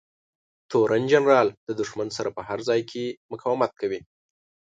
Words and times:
تورن 0.71 1.03
جنرال 1.11 1.47
د 1.67 1.69
دښمن 1.79 2.07
سره 2.17 2.29
په 2.37 2.41
هر 2.47 2.59
ځای 2.69 2.81
کې 2.91 3.03
مقاومت 3.31 3.71
کوي. 3.81 4.01